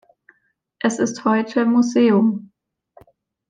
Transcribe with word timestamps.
Es 0.79 0.97
ist 0.97 1.25
heute 1.25 1.63
Museum. 1.63 2.51